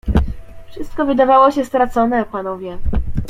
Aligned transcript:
"Wszystko 0.69 1.05
wydawało 1.05 1.51
się 1.51 1.65
stracone, 1.65 2.25
panowie." 2.25 2.77